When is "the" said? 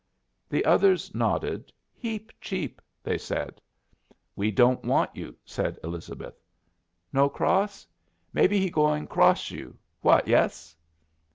0.49-0.65